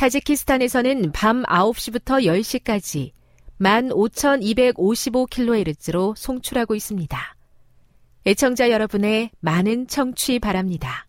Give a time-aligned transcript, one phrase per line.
[0.00, 3.12] 타지키스탄에서는 밤 9시부터 10시까지
[3.60, 7.36] 15,255kHz로 송출하고 있습니다.
[8.26, 11.06] 애청자 여러분의 많은 청취 바랍니다.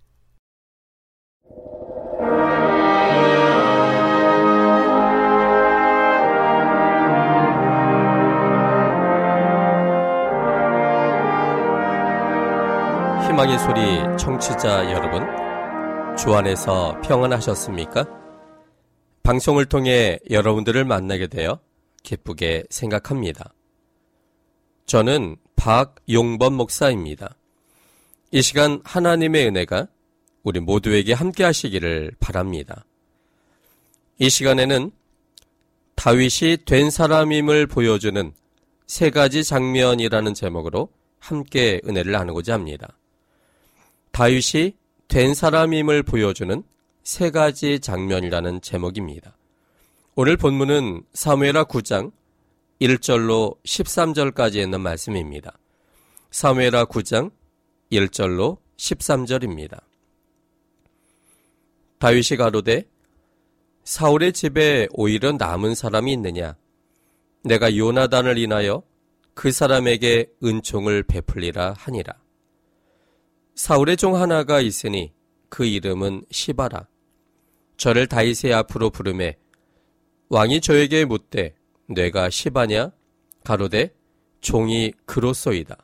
[13.26, 15.26] 희망의 소리 청취자 여러분,
[16.18, 18.21] 주 안에서 평안하셨습니까?
[19.24, 21.60] 방송을 통해 여러분들을 만나게 되어
[22.04, 23.54] 기쁘게 생각합니다.
[24.86, 27.36] 저는 박용범 목사입니다.
[28.32, 29.88] 이 시간 하나님의 은혜가
[30.44, 32.86] 우리 모두에게 함께 하시기를 바랍니다.
[34.18, 34.92] 이 시간에는
[35.96, 38.34] 다윗이 된 사람임을 보여주는
[38.88, 40.90] 세 가지 장면이라는 제목으로
[41.20, 42.98] 함께 은혜를 나누고자 합니다.
[44.12, 44.74] 다윗이
[45.08, 46.64] 된 사람임을 보여주는
[47.04, 49.36] 세 가지 장면이라는 제목입니다.
[50.14, 52.12] 오늘 본문은 사무엘하 9장
[52.80, 55.58] 1절로 13절까지 있는 말씀입니다.
[56.30, 57.32] 사무엘하 9장
[57.92, 59.82] 1절로 13절입니다.
[61.98, 62.88] 다윗이 가로되
[63.84, 66.56] 사울의 집에 오히려 남은 사람이 있느냐
[67.44, 68.84] 내가 요나단을 인하여
[69.34, 72.14] 그 사람에게 은총을 베풀리라 하니라
[73.56, 75.14] 사울의 종 하나가 있으니
[75.50, 76.91] 그 이름은 시바라
[77.82, 79.38] 저를 다윗의 앞으로 부르매
[80.30, 81.56] 왕이 저에게 묻되
[81.88, 82.92] 내가 시바냐
[83.44, 83.92] 가로되
[84.40, 85.78] 종이 그로소이다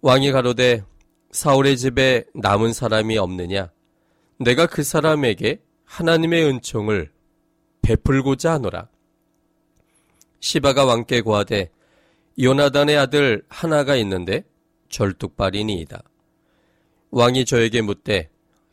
[0.00, 0.82] 왕이 가로되
[1.32, 3.70] 사울의 집에 남은 사람이 없느냐
[4.40, 7.12] 내가 그 사람에게 하나님의 은총을
[7.82, 8.88] 베풀고자 하노라.
[10.40, 11.70] 시바가 왕께 고하되
[12.40, 14.44] 요나단의 아들 하나가 있는데
[14.88, 16.02] 절뚝발이니이다.
[17.10, 18.30] 왕이 저에게 묻되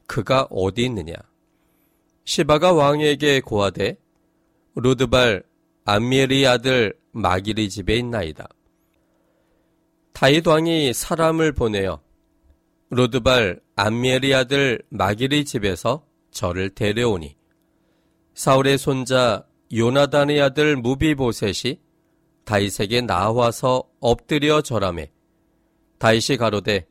[0.07, 1.16] 그가 어디 있느냐?
[2.25, 3.97] 시바가 왕에게 고하되
[4.75, 5.44] 루드발
[5.85, 8.47] 암미엘의 아들 마기리 집에 있나이다.
[10.13, 12.01] 다윗 왕이 사람을 보내어
[12.89, 17.36] 로드발 암미엘의 아들 마기리 집에서 저를 데려오니
[18.36, 21.80] 사울의 손자 요나단의 아들 무비보셋이
[22.45, 25.12] 다윗에게 나와서 엎드려 절함에
[25.98, 26.88] 다윗이 가로되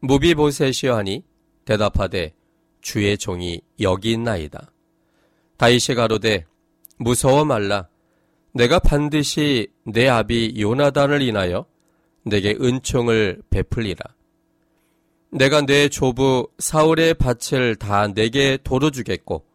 [0.00, 1.24] 무비보셋이여 하니
[1.64, 2.34] 대답하되
[2.82, 4.70] 주의 종이 여기 있나이다.
[5.56, 6.44] 다윗이 가로되
[6.98, 7.88] 무서워 말라
[8.52, 11.64] 내가 반드시 내 아비 요나단을 인하여
[12.24, 14.04] 내게 은총을 베풀리라.
[15.30, 19.46] 내가 내 조부 사울의 밭을 다 내게 도로 주겠고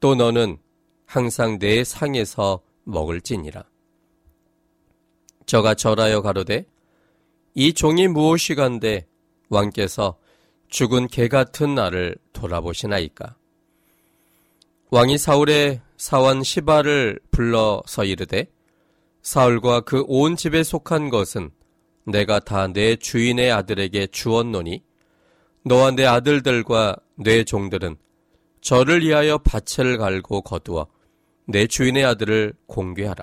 [0.00, 0.56] 또 너는
[1.04, 3.64] 항상 내 상에서 먹을지니라.
[5.44, 6.64] 저가 절하여 가로되
[7.54, 9.06] 이 종이 무엇이간데
[9.50, 10.16] 왕께서
[10.70, 13.36] 죽은 개 같은 나를 돌아보시나이까.
[14.90, 18.46] 왕이 사울의 사원 시바를 불러서 이르되
[19.22, 21.50] 사울과 그 온 집에 속한 것은
[22.06, 24.82] 내가 다 내 주인의 아들에게 주었노니
[25.64, 27.96] 너와 내 아들들과 내 종들은
[28.62, 30.86] 저를 위하여 밭을 갈고 거두어
[31.46, 33.22] 내 주인의 아들을 공개하라.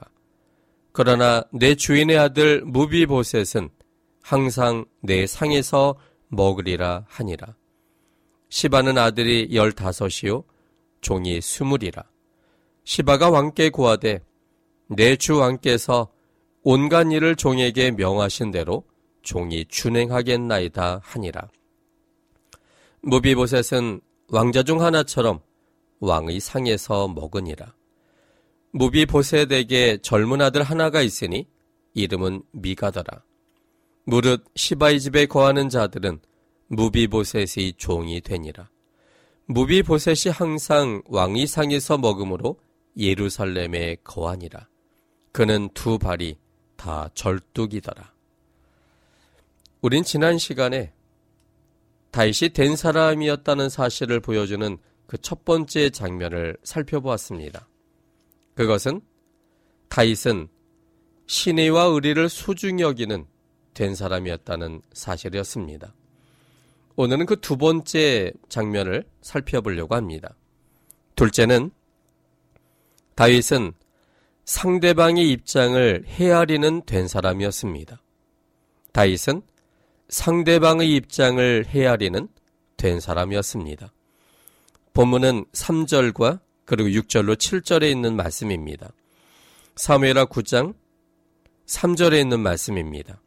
[0.91, 3.69] 그러나 내 주인의 아들 무비보셋은
[4.21, 5.95] 항상 내 상에서
[6.29, 7.55] 먹으리라 하니라.
[8.49, 10.43] 시바는 아들이 열다섯이요
[11.01, 12.03] 종이 스물이라.
[12.83, 14.21] 시바가 왕께 고하되
[14.87, 16.09] 내 주 왕께서
[16.63, 18.83] 온갖 일을 종에게 명하신 대로
[19.21, 21.49] 종이 준행하겠나이다 하니라.
[23.01, 25.39] 무비보셋은 왕자 중 하나처럼
[25.99, 27.73] 왕의 상에서 먹으니라.
[28.71, 31.47] 무비보셋에게 젊은 아들 하나가 있으니
[31.93, 33.23] 이름은 미가더라.
[34.09, 36.21] 무릇 시바의 집에 거하는 자들은
[36.67, 38.69] 무비보셋의 종이 되니라.
[39.47, 42.57] 무비보셋이 항상 왕의 상에서 먹음으로
[42.97, 44.69] 예루살렘에 거하니라.
[45.33, 46.37] 그는 두 발이
[46.77, 48.13] 다 절뚝이더라.
[49.81, 50.93] 우린 지난 시간에
[52.11, 57.67] 다윗이 된 사람이었다는 사실을 보여주는 그 첫 번째 장면을 살펴보았습니다.
[58.55, 59.01] 그것은
[59.89, 60.47] 다윗은
[61.25, 63.25] 신의와 의리를 소중히 여기는
[63.77, 65.93] 된 사람이었다는 사실이었습니다.
[66.95, 70.35] 오늘은 그 두 번째 장면을 살펴보려고 합니다.
[71.15, 71.69] 둘째는
[73.13, 73.73] 다윗은
[74.45, 78.01] 상대방의 입장을 헤아리는 된 사람이었습니다.
[78.93, 79.43] 다윗은
[80.09, 82.27] 상대방의 입장을 헤아리는
[82.77, 83.93] 된 사람이었습니다.
[84.93, 88.91] 본문은 3절과 그리고 6절로 7절에 있는 말씀입니다.
[89.75, 90.73] 사무엘하 9장
[91.67, 93.21] 3절에 있는 말씀입니다.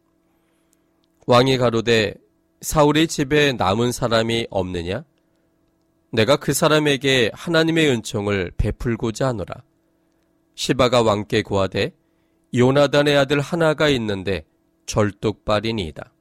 [1.31, 2.15] 왕이 가로되
[2.61, 5.05] 사울의 집에 남은 사람이 없느냐?
[6.11, 9.63] 내가 그 사람에게 하나님의 은총을 베풀고자 하노라.
[10.57, 11.95] 시바가 왕께 고하되
[12.53, 14.45] 요나단의 아들 하나가 있는데
[14.87, 16.13] 절뚝발이니이다.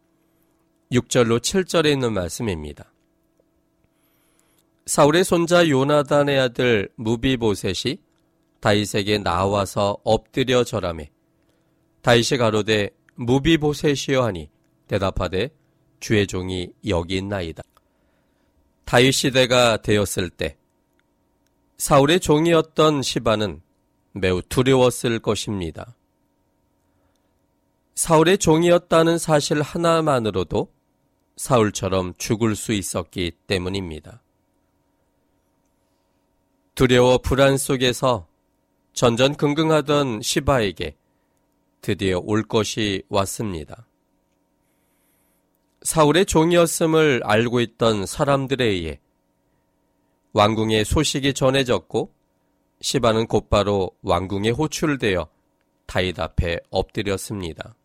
[0.91, 2.94] 6절로 7절에 있는 말씀입니다.
[4.85, 7.97] 사울의 손자 요나단의 아들 무비보셋이
[8.59, 11.09] 다윗에게 나와서 엎드려 절함에
[12.03, 14.50] 다윗이 가로되 무비보셋이여 하니
[14.89, 15.51] 대답하되
[16.00, 17.63] 주의 종이 여기 있나이다.
[18.83, 20.57] 다윗 시대가 되었을 때
[21.77, 23.62] 사울의 종이었던 시바는
[24.13, 25.95] 매우 두려웠을 것입니다.
[27.95, 30.74] 사울의 종이었다는 사실 하나만으로도
[31.38, 34.24] 사울처럼 죽을 수 있었기 때문입니다.
[36.74, 38.27] 두려워 불안 속에서
[38.94, 40.97] 전전긍긍하던 시바에게
[41.81, 43.88] 드디어 올 것이 왔습니다.
[45.81, 49.00] 사울의 종이었음을 알고 있던 사람들에 의해
[50.34, 52.14] 왕궁의 소식이 전해졌고
[52.81, 55.28] 시바는 곧바로 왕궁에 호출되어
[55.86, 57.76] 다윗 앞에 엎드렸습니다.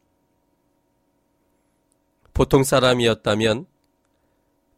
[2.32, 3.66] 보통 사람이었다면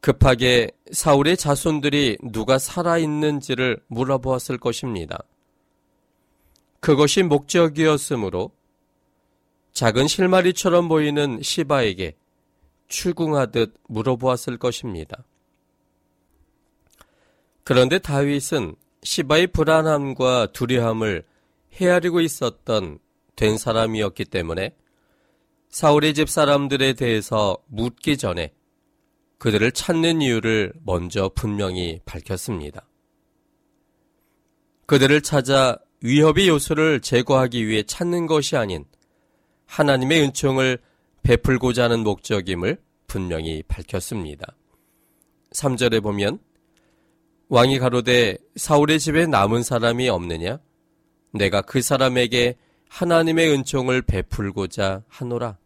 [0.01, 5.19] 급하게 사울의 자손들이 누가 살아있는지를 물어보았을 것입니다.
[6.81, 8.53] 그것이 목적이었으므로
[9.73, 12.15] 작은 실마리처럼 보이는 시바에게
[12.89, 15.25] 추궁하듯 물어보았을 것입니다.
[17.65, 21.25] 그런데 다윗은 시바의 불안함과 두려움을
[21.81, 22.99] 헤아리고 있었던
[23.35, 24.75] 된 사람이었기 때문에
[25.69, 28.53] 사울의 집 사람들에 대해서 묻기 전에
[29.39, 32.89] 그들을 찾는 이유를 먼저 분명히 밝혔습니다.
[34.87, 38.85] 그들을 찾아 위협의 요소를 제거하기 위해 찾는 것이 아닌
[39.67, 40.79] 하나님의 은총을
[41.23, 42.79] 베풀고자 하는 목적임을
[43.17, 44.55] 분명히 밝혔습니다.
[45.53, 46.39] 3절에 보면
[47.49, 50.59] 왕이 가로되 사울의 집에 남은 사람이 없느냐?
[51.33, 52.57] 내가 그 사람에게
[52.91, 55.57] 하나님의 은총을 베풀고자 하노라.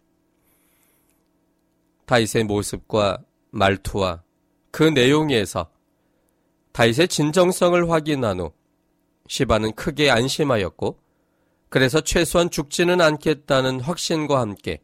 [2.06, 3.18] 다윗의 모습과
[3.50, 4.22] 말투와
[4.70, 5.72] 그 내용에서
[6.70, 8.52] 다윗의 진정성을 확인한 후
[9.26, 11.00] 시바는 크게 안심하였고
[11.68, 14.80] 그래서 최소한 죽지는 않겠다는 확신과 함께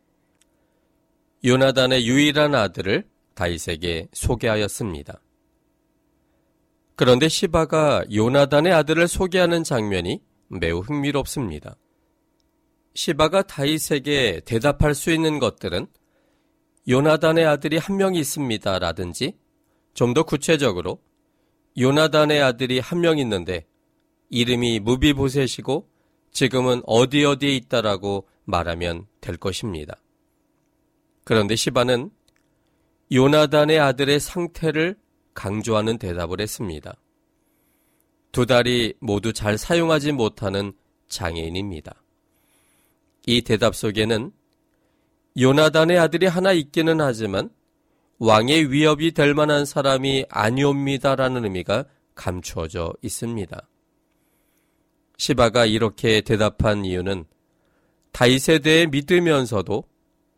[1.46, 5.20] 요나단의 유일한 아들을 다윗에게 소개하였습니다.
[6.96, 11.76] 그런데 시바가 요나단의 아들을 소개하는 장면이 매우 흥미롭습니다.
[12.94, 15.86] 시바가 다윗에게 대답할 수 있는 것들은
[16.88, 18.78] 요나단의 아들이 한명 있습니다.
[18.78, 19.36] 라든지
[19.94, 21.00] 좀 더 구체적으로
[21.78, 23.66] 요나단의 아들이 한 명 있는데
[24.30, 25.88] 이름이 무비보셋이고
[26.32, 29.96] 지금은 어디 어디에 있다라고 말하면 될 것입니다.
[31.26, 32.12] 그런데 시바는
[33.12, 34.94] 요나단의 아들의 상태를
[35.34, 36.94] 강조하는 대답을 했습니다.
[38.30, 40.72] 두 다리 모두 잘 사용하지 못하는
[41.08, 42.00] 장애인입니다.
[43.26, 44.30] 이 대답 속에는
[45.36, 47.50] 요나단의 아들이 하나 있기는 하지만
[48.20, 53.68] 왕의 위협이 될 만한 사람이 아니옵니다라는 의미가 감추어져 있습니다.
[55.18, 57.24] 시바가 이렇게 대답한 이유는
[58.58, 59.95] 대해 믿으면서도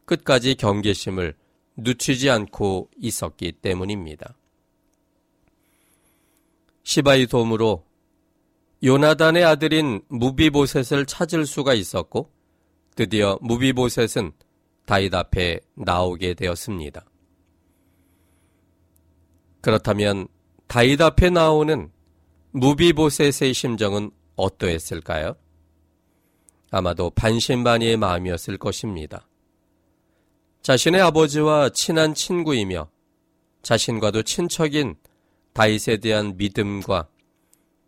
[0.08, 1.34] 끝까지 경계심을
[1.76, 4.34] 늦추지 않고 있었기 때문입니다.
[6.82, 7.84] 시바의 도움으로
[8.82, 12.32] 요나단의 아들인 무비보셋을 찾을 수가 있었고
[12.96, 14.32] 드디어 무비보셋은
[14.86, 17.04] 다윗 앞에 나오게 되었습니다.
[19.60, 20.26] 그렇다면
[20.66, 21.92] 다윗 앞에 나오는
[22.52, 25.34] 무비보셋의 심정은 어떠했을까요?
[26.70, 29.27] 아마도 반신반의의 마음이었을 것입니다.
[30.68, 32.90] 자신의 아버지와 친한 친구이며
[33.62, 34.96] 자신과도 친척인
[35.54, 37.08] 다윗에 대한 믿음과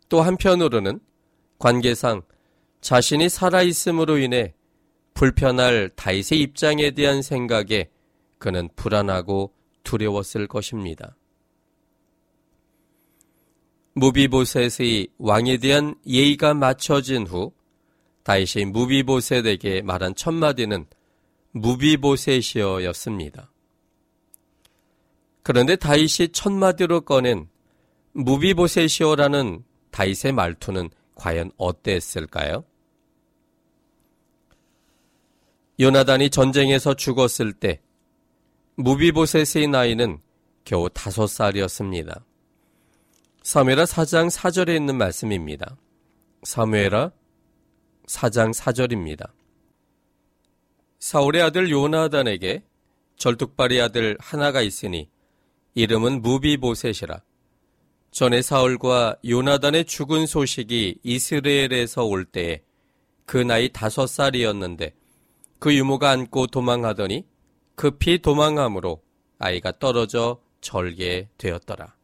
[0.09, 0.99] 또 한편으로는
[1.59, 2.23] 관계상
[2.81, 4.55] 자신이 살아있음으로 인해
[5.13, 7.91] 불편할 다윗의 입장에 대한 생각에
[8.39, 11.15] 그는 불안하고 두려웠을 것입니다.
[13.93, 17.53] 무비보셋의 왕에 대한 예의가 맞춰진 후
[18.23, 20.87] 다윗이 무비보셋에게 말한 첫 마디는
[21.51, 23.51] 무비보셋이어였습니다.
[25.43, 27.49] 그런데 다윗이 첫 마디로 꺼낸
[28.13, 32.63] 무비보셋이어라는 다윗의 말투는 과연 어땠을까요?
[35.79, 37.81] 요나단이 전쟁에서 죽었을 때
[38.75, 40.19] 무비보셋의 나이는
[40.63, 42.23] 겨우 다섯 살이었습니다.
[43.41, 45.75] 사무엘하 4장 4절에 있는 말씀입니다.
[46.43, 47.11] 사무엘하
[48.05, 49.29] 4장 4절입니다.
[51.01, 52.63] 사울의 아들 요나단에게
[53.17, 55.09] 절뚝발이 아들 하나가 있으니
[55.73, 57.23] 이름은 무비보셋이라.
[58.11, 62.61] 전에 사울과 요나단의 죽은 소식이 이스라엘에서 올 때에
[63.25, 64.93] 그 나이 다섯 살이었는데
[65.57, 67.25] 그 유모가 안고 도망하더니
[67.75, 69.01] 급히 도망함으로
[69.39, 71.95] 아이가 떨어져 절게 되었더라.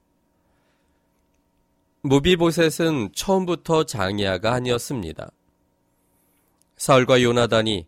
[2.01, 5.29] 무비보셋은 처음부터 장이아가 아니었습니다.
[6.77, 7.85] 사울과 요나단이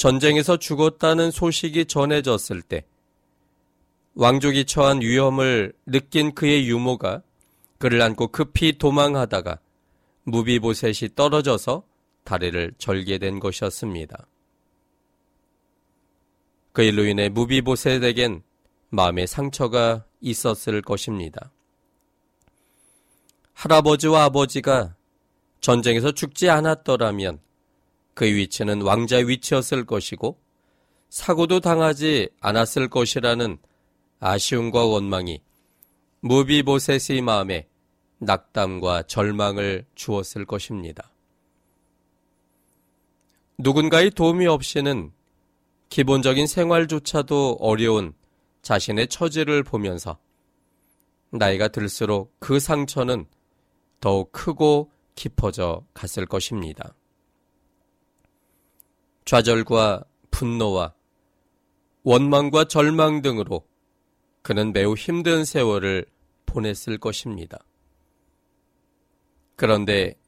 [0.00, 2.86] 전쟁에서 죽었다는 소식이 전해졌을 때
[4.14, 7.22] 왕족이 처한 위험을 느낀 그의 유모가
[7.76, 9.58] 그를 안고 급히 도망하다가
[10.22, 11.82] 무비보셋이 떨어져서
[12.24, 14.26] 다리를 절게 된 것이었습니다.
[16.72, 18.42] 그 일로 인해 무비보셋에겐
[18.88, 21.52] 마음의 상처가 있었을 것입니다.
[23.52, 24.96] 할아버지와 아버지가
[25.60, 27.38] 전쟁에서 죽지 않았더라면
[28.20, 30.38] 그 위치는 왕자 위치였을 것이고
[31.08, 33.56] 사고도 당하지 않았을 것이라는
[34.18, 35.40] 아쉬움과 원망이
[36.20, 37.66] 무비보셋의 마음에
[38.18, 41.10] 낙담과 절망을 주었을 것입니다.
[43.56, 45.12] 누군가의 도움이 없이는
[45.88, 48.12] 기본적인 생활조차도 어려운
[48.60, 50.18] 자신의 처지를 보면서
[51.30, 53.24] 나이가 들수록 그 상처는
[53.98, 56.94] 더욱 크고 깊어져 갔을 것입니다.
[59.30, 60.92] 좌절과 분노와
[62.02, 63.64] 원망과 절망 등으로
[64.42, 66.04] 그는 매우 힘든 세월을
[66.46, 67.60] 보냈을 것입니다.
[69.54, 70.18] 그런데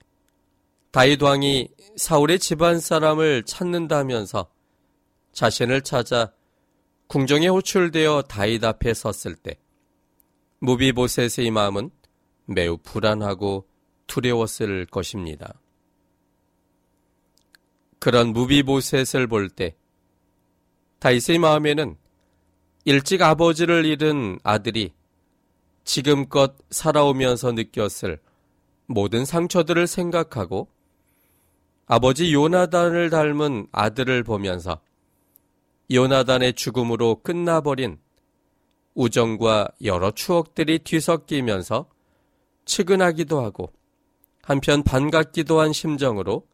[0.93, 4.49] 다윗 왕이 사울의 집안 사람을 찾는다면서
[5.33, 6.33] 자신을 찾아
[7.09, 9.59] 궁정에 호출되어 다윗 앞에 섰을 때
[10.61, 11.91] 무비보셋의 마음은
[12.45, 13.67] 매우 불안하고
[14.07, 15.61] 두려웠을 것입니다.
[18.03, 19.77] 그런 무비보셋을 볼 때
[20.99, 21.97] 다윗의 마음에는
[22.85, 24.93] 일찍 아버지를 잃은 아들이
[25.85, 28.19] 지금껏 살아오면서 느꼈을
[28.87, 30.67] 모든 상처들을 생각하고
[31.87, 34.81] 아버지 요나단을 닮은 아들을 보면서
[35.89, 38.01] 요나단의 죽음으로 끝나버린
[38.97, 41.89] 우정과 여러 추억들이 뒤섞이면서
[42.65, 43.73] 측은하기도 하고
[44.43, 46.51] 한편 반갑기도 한 심정으로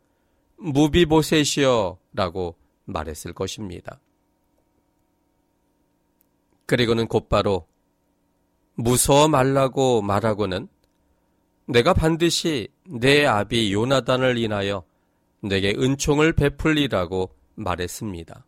[0.58, 4.00] 무비보셋이여라고 말했을 것입니다.
[6.66, 7.66] 그리고는 곧바로
[8.74, 10.68] 무서워 말라고 말하고는
[11.66, 14.84] 내가 반드시 내 아비 요나단을 인하여
[15.40, 18.44] 내게 은총을 베풀리라고 말했습니다.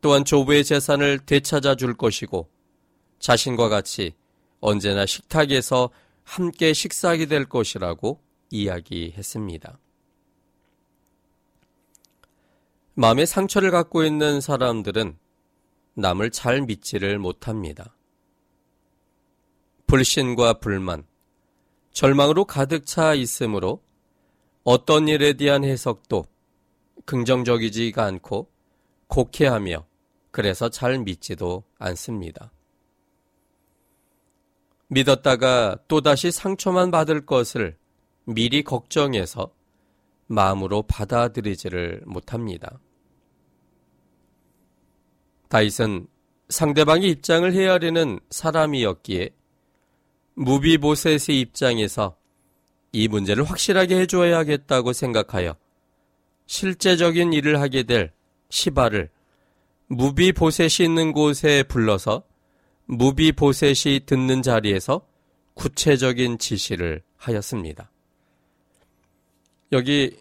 [0.00, 2.48] 또한 조부의 재산을 되찾아 줄 것이고
[3.18, 4.14] 자신과 같이
[4.60, 5.90] 언제나 식탁에서
[6.24, 9.78] 함께 식사하게 될 것이라고 이야기했습니다.
[12.96, 15.18] 마음의 상처를 갖고 있는 사람들은
[15.94, 17.96] 남을 잘 믿지를 못합니다.
[19.86, 21.04] 불신과 불만,
[21.92, 23.82] 절망으로 가득 차 있으므로
[24.62, 26.26] 어떤 일에 대한 해석도
[27.04, 28.48] 긍정적이지가 않고
[29.08, 29.84] 곡해하며
[30.30, 32.52] 그래서 잘 믿지도 않습니다.
[34.86, 37.76] 믿었다가 또다시 상처만 받을 것을
[38.24, 39.52] 미리 걱정해서
[40.26, 42.80] 마음으로 받아들이지를 못합니다.
[45.48, 46.06] 다윗은
[46.48, 49.30] 상대방의 입장을 헤아리는 사람이었기에
[50.34, 52.16] 무비보셋의 입장에서
[52.92, 55.56] 이 문제를 확실하게 해줘야겠다고 생각하여
[56.46, 58.12] 실제적인 일을 하게 될
[58.50, 59.10] 시바를
[59.88, 62.24] 무비보셋이 있는 곳에 불러서
[62.86, 65.06] 무비보셋이 듣는 자리에서
[65.54, 67.90] 구체적인 지시를 하였습니다.
[69.72, 70.16] 여기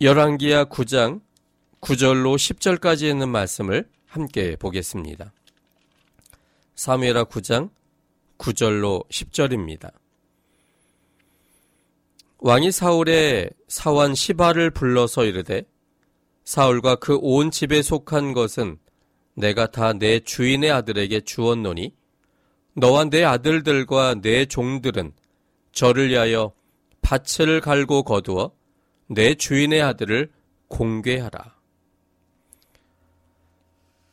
[0.00, 1.20] 열왕기야 9장
[1.80, 5.32] 9절로 10절까지 있는 말씀을 함께 보겠습니다.
[6.74, 7.70] 사무엘하 9장
[8.38, 9.92] 9절로 10절입니다.
[12.38, 15.62] 왕이 사울의 사환 시바를 불러서 이르되
[16.44, 18.78] 사울과 그 온 집에 속한 것은
[19.34, 21.94] 내가 다 내 주인의 아들에게 주었노니
[22.76, 25.12] 너와 내 아들들과 내 종들은
[25.72, 26.52] 저를 위하여
[27.00, 28.52] 밭을 갈고 거두어
[29.06, 30.30] 내 주인의 아들을
[30.68, 31.54] 공개하라.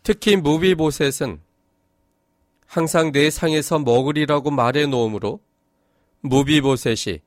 [0.03, 1.41] 특히 무비보셋은
[2.65, 5.41] 항상 내 상에서 먹으리라고 말해 놓으므로
[6.21, 7.19] 무비보셋이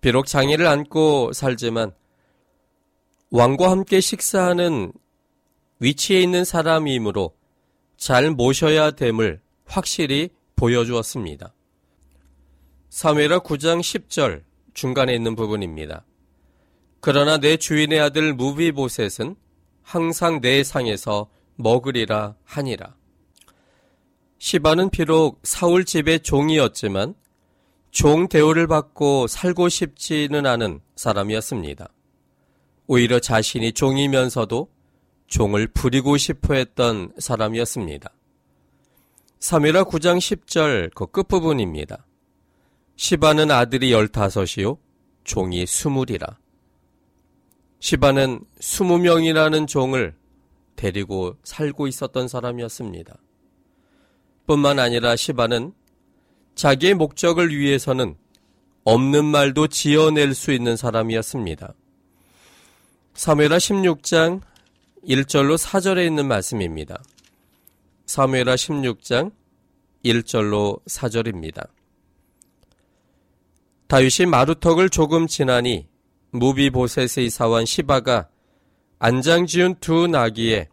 [0.00, 1.92] 비록 장애를 안고 살지만
[3.30, 4.92] 왕과 함께 식사하는
[5.80, 7.34] 위치에 있는 사람이므로
[7.96, 11.52] 잘 모셔야 됨을 확실히 보여주었습니다.
[12.90, 16.04] 사무엘하 9장 10절 중간에 있는 부분입니다.
[17.00, 19.36] 그러나 내 주인의 아들 무비보셋은
[19.82, 22.94] 항상 내 상에서 먹으리라 하니라.
[24.38, 27.14] 시바는 비록 사울 집의 종이었지만
[27.90, 31.88] 종 대우를 받고 살고 싶지는 않은 사람이었습니다.
[32.86, 34.68] 오히려 자신이 종이면서도
[35.26, 38.10] 종을 부리고 싶어 했던 사람이었습니다.
[39.40, 42.06] 3일라 9장 10절 그 끝부분입니다.
[42.96, 44.78] 시바는 아들이 15이요,
[45.24, 46.36] 종이 20이라.
[47.80, 50.14] 시바는 20명이라는 종을
[50.76, 53.16] 데리고 살고 있었던 사람이었습니다.
[54.46, 55.72] 뿐만 아니라 시바는
[56.54, 58.16] 자기의 목적을 위해서는
[58.84, 61.74] 없는 말도 지어낼 수 있는 사람이었습니다.
[63.14, 64.40] 사무엘하 16장
[65.04, 67.02] 1절로 4절에 있는 말씀입니다.
[68.06, 69.32] 사무엘하 16장
[70.04, 71.68] 1절로 4절입니다.
[73.88, 75.88] 다윗이 마루턱을 조금 지나니
[76.30, 78.28] 무비보셋의 사원 시바가
[78.98, 80.68] 안장 지은 두 나귀에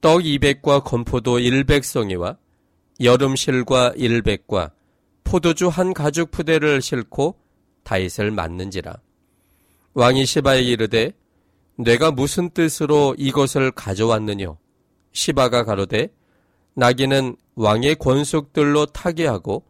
[0.00, 2.36] 떡 200과 건포도 100송이와
[3.00, 4.72] 여름실과 일백과
[5.24, 7.36] 포도주 한 가죽 푸대를 싣고
[7.82, 8.94] 다윗을 맞는지라.
[9.94, 11.12] 왕이 시바에 이르되
[11.76, 14.58] 내가 무슨 뜻으로 이것을 가져왔느뇨?
[15.12, 16.08] 시바가 가로되
[16.74, 19.64] 나귀는 왕의 권속들로 타게 하고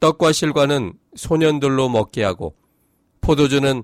[0.00, 2.54] 떡과 실과는 소년들로 먹게 하고
[3.22, 3.82] 포도주는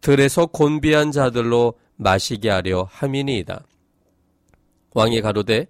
[0.00, 3.66] 들에서 곤비한 자들로 마시게 하려 함이니이다.
[4.94, 5.66] 왕이 가로되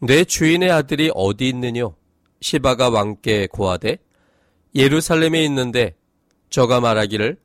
[0.00, 1.94] 내 주인의 아들이 어디 있느뇨?
[2.40, 3.98] 시바가 왕께 고하되
[4.74, 5.94] 예루살렘에 있는데
[6.50, 7.36] 저가 말하기를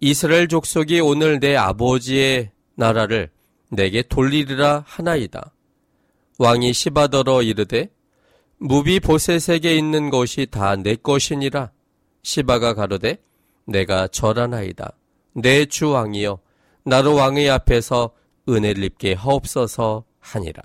[0.00, 3.30] 이스라엘 족속이 오늘 내 아버지의 나라를
[3.70, 5.52] 내게 돌리리라 하나이다.
[6.38, 7.90] 왕이 시바더러 이르되
[8.58, 11.70] 무비 보셋에게 있는 것이 다 내 것이니라.
[12.22, 13.18] 시바가 가로되
[13.68, 14.92] 내가 절하나이다.
[15.34, 16.40] 내 주 왕이여
[16.84, 18.12] 나로 왕의 앞에서
[18.48, 20.62] 은혜를 입게 하옵소서 하니라.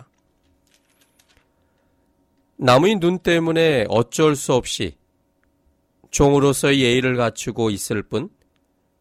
[2.57, 4.95] 남의 눈 때문에 어쩔 수 없이
[6.11, 8.29] 종으로서의 예의를 갖추고 있을 뿐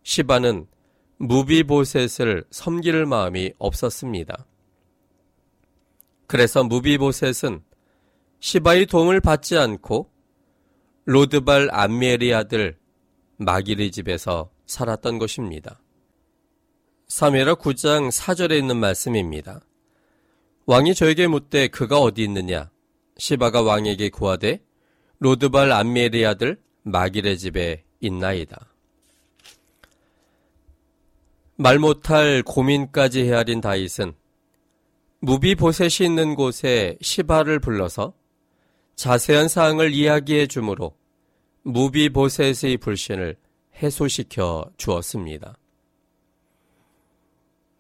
[0.03, 0.67] 시바는
[1.19, 4.47] 므비보셋을 섬길 마음이 없었습니다.
[6.27, 7.63] 그래서 므비보셋은
[8.41, 10.11] 시바의 도움을 받지 않고
[11.05, 12.82] 로드발 암미엘의 아들
[13.45, 15.81] 마길의 집에서 살았던 것입니다.
[17.09, 19.61] 사무엘하 9장 4절에 있는 말씀입니다.
[20.67, 22.71] 왕이 저에게 묻되 그가 어디 있느냐?
[23.19, 24.63] 시바가 왕에게 고하되
[25.19, 28.73] 로드발 암미엘의 아들 마길의 집에 있나이다.
[31.57, 34.15] 말 못할 고민까지 헤아린 다윗은
[35.21, 38.15] 므비보셋이 있는 곳에 시바를 불러서
[38.97, 40.97] 자세한 사항을 이야기해 주므로
[41.63, 43.37] 므비보셋의 불신을
[43.83, 45.57] 해소시켜 주었습니다.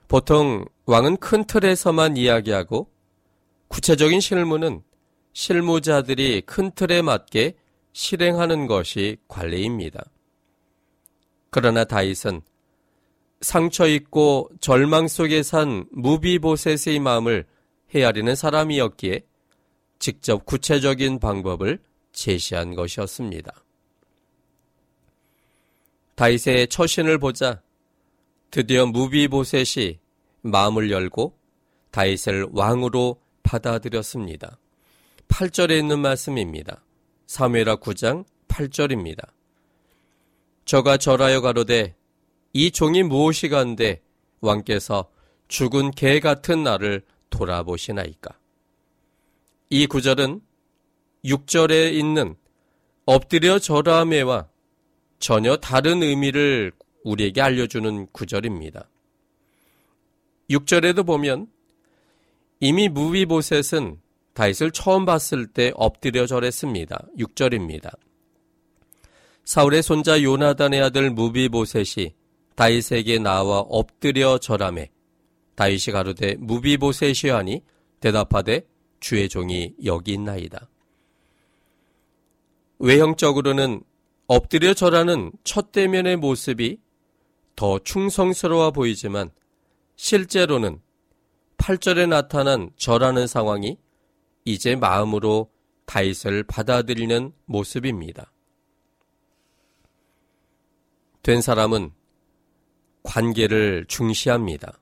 [0.08, 2.90] 보통 왕은 큰 틀에서만 이야기하고
[3.68, 4.82] 구체적인 실무는
[5.32, 7.54] 실무자들이 큰 틀에 맞게
[7.92, 10.04] 실행하는 것이 관례입니다.
[11.50, 12.42] 그러나 다윗은
[13.40, 17.46] 상처 있고 절망 속에 산 무비보셋의 마음을
[17.94, 19.24] 헤아리는 사람이었기에
[19.98, 21.78] 직접 구체적인 방법을
[22.12, 23.61] 제시한 것이었습니다.
[26.14, 27.62] 다윗의 처신을 보자
[28.50, 29.98] 드디어 무비보셋이
[30.42, 31.38] 마음을 열고
[31.90, 34.58] 다윗을 왕으로 받아들였습니다.
[35.28, 36.84] 8절에 있는 말씀입니다.
[37.26, 39.26] 사무엘하 9장 8절입니다.
[40.64, 41.96] 저가 절하여 가로되
[42.52, 44.02] 이 종이 무엇이간데
[44.40, 45.10] 왕께서
[45.48, 48.38] 죽은 개 같은 나를 돌아보시나이까.
[49.70, 50.42] 이 구절은
[51.24, 52.36] 6절에 있는
[53.06, 54.51] 엎드려 절하매와
[55.22, 56.72] 전혀 다른 의미를
[57.04, 58.90] 우리에게 알려주는 구절입니다.
[60.50, 61.46] 6절에도 보면
[62.58, 64.00] 이미 무비보셋은
[64.34, 67.06] 다윗을 처음 봤을 때 엎드려 절했습니다.
[67.16, 67.96] 6절입니다.
[69.44, 72.14] 사울의 손자 요나단의 아들 무비보셋이
[72.56, 74.90] 다윗에게 나와 엎드려 절함에
[75.54, 77.62] 다윗이 가로되 무비보셋이 하니
[78.00, 78.66] 대답하되
[78.98, 80.68] 주의 종이 여기 있나이다.
[82.80, 83.84] 외형적으로는
[84.26, 86.80] 엎드려 절하는 첫 대면의 모습이
[87.56, 89.30] 더 충성스러워 보이지만
[89.96, 90.80] 실제로는
[91.58, 93.78] 8절에 나타난 절하는 상황이
[94.44, 95.50] 이제 마음으로
[95.86, 98.32] 다윗을 받아들이는 모습입니다.
[101.22, 101.92] 된 사람은
[103.02, 104.78] 관계를 중시합니다.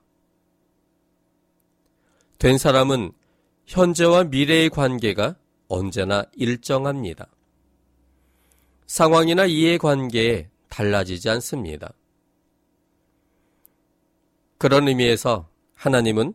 [2.39, 3.11] 된 사람은
[3.67, 5.35] 현재와 미래의 관계가
[5.67, 7.27] 언제나 일정합니다.
[8.91, 11.93] 상황이나 이해관계에 달라지지 않습니다.
[14.57, 16.33] 그런 의미에서 하나님은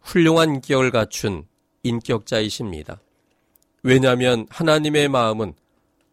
[0.00, 1.46] 훌륭한 인격을 갖춘
[1.84, 3.00] 인격자이십니다.
[3.84, 5.54] 왜냐하면 하나님의 마음은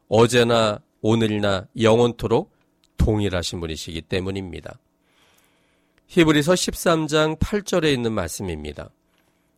[0.07, 2.51] 어제나 오늘이나 영원토록
[2.97, 4.77] 동일하신 분이시기 때문입니다.
[6.05, 8.91] 히브리서 13장 8절에 있는 말씀입니다.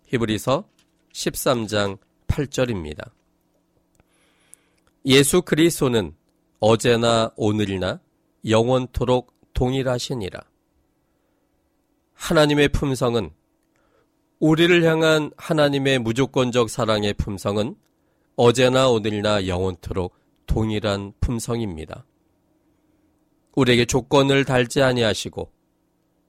[0.05, 0.63] 히브리서
[1.11, 3.11] 13장 8절입니다.
[5.05, 6.15] 예수 그리스도는
[6.59, 7.99] 어제나 오늘이나
[8.47, 10.39] 영원토록 동일하시니라.
[12.13, 13.31] 하나님의 품성은
[14.39, 17.75] 우리를 향한 하나님의 무조건적 사랑의 품성은
[18.37, 22.05] 어제나 오늘이나 영원토록 동일한 품성입니다.
[23.55, 25.51] 우리에게 조건을 달지 아니하시고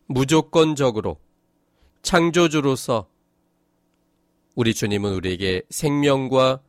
[0.07, 1.19] 무조건적으로
[2.03, 3.09] 창조주로서
[4.57, 6.61] 우리 주님은 우리에게 생명과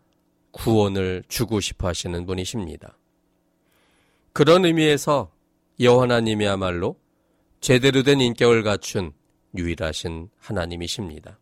[0.55, 2.97] 구원을 주고 싶어 하시는 분이십니다.
[4.31, 5.31] 그런 의미에서
[5.79, 6.97] 여호하나님이야말로
[7.59, 9.11] 제대로 된 인격을 갖춘
[9.57, 11.39] 유일하신 하나님이십니다.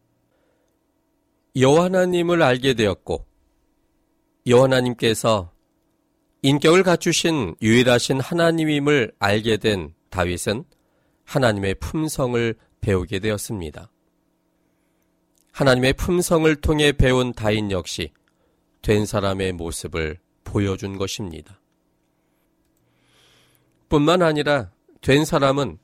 [1.56, 3.26] 여호하나님을 알게 되었고
[4.48, 5.52] 여호하나님께서
[6.42, 10.66] 인격을 갖추신 유일하신 하나님임을 알게 된 다윗은
[11.24, 13.92] 하나님의 품성을 배우게 되었습니다.
[15.52, 18.12] 하나님의 품성을 통해 배운 다인 역시
[18.84, 21.60] 된 사람의 모습을 보여준 것입니다.
[23.90, 25.80] 뿐만 아니라 된 사람은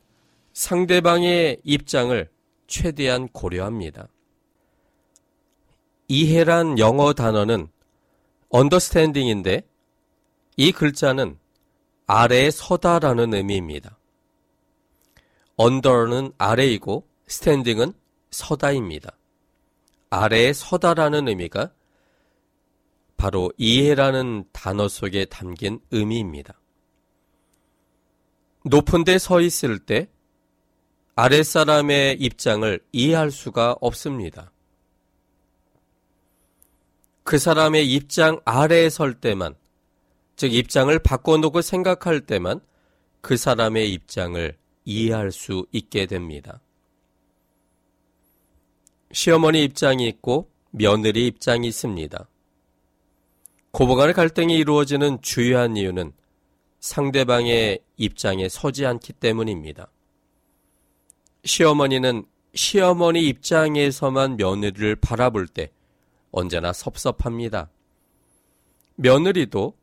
[0.53, 2.29] 상대방의 입장을
[2.67, 4.09] 최대한 고려합니다.
[6.09, 7.69] 이해란 영어 단어는
[8.53, 9.63] understanding인데
[10.57, 11.37] 이 글자는
[12.05, 13.97] 아래에 서다라는 의미입니다.
[15.57, 17.93] under는 아래이고 standing은
[18.31, 19.11] 서다입니다.
[20.09, 21.71] 아래에 서다라는 의미가
[23.19, 26.57] 바로 이해라는 단어 속에 담긴 의미입니다.
[28.63, 30.07] 높은 데 서 있을 때
[31.15, 34.53] 아랫사람의 입장을 이해할 수가 없습니다.
[37.25, 39.53] 그 사람의 입장 아래에 설 때만
[40.37, 42.61] 즉 입장을 바꿔놓고 생각할 때만
[43.19, 46.61] 그 사람의 입장을 이해할 수 있게 됩니다.
[49.11, 52.29] 시어머니 입장이 있고 며느리 입장이 있습니다.
[53.71, 56.11] 고부간의 갈등이 이루어지는 주요한 이유는
[56.79, 59.91] 상대방의 입장에 서지 않기 때문입니다.
[61.43, 65.71] 시어머니는 시어머니 입장에서만 며느리를 바라볼 때
[66.31, 67.69] 언제나 섭섭합니다.
[68.95, 69.73] 며느리도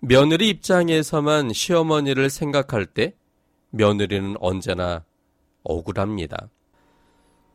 [0.00, 3.14] 며느리 입장에서만 시어머니를 생각할 때
[3.70, 5.04] 며느리는 언제나
[5.64, 6.48] 억울합니다.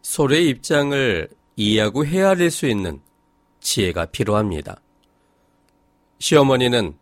[0.01, 3.01] 소의 입장을 이해하고 헤아릴 수 있는
[3.59, 4.82] 지혜가 필요합니다.
[6.23, 6.97] 시어머니는